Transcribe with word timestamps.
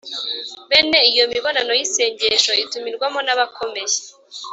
bene 0.69 0.99
iyo 1.11 1.23
mibonano 1.33 1.71
y'isengesho 1.79 2.51
itumirwamo 2.63 3.19
n'abakomeye 3.23 3.97